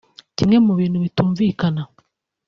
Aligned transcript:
Kimwe 0.37 0.57
mu 0.65 0.73
bintu 0.79 0.97
bitumvikana 1.03 1.81